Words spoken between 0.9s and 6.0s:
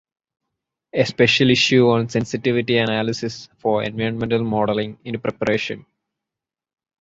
A Special Issue on Sensitivity analysis for environmental modelling in preparation.